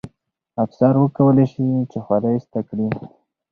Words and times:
افسر 0.63 0.93
کولای 1.15 1.47
سي 1.53 1.63
چې 1.91 1.97
خولۍ 2.05 2.31
ایسته 2.35 2.59
کړي. 2.67 2.87